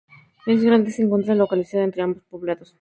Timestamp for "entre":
1.83-2.01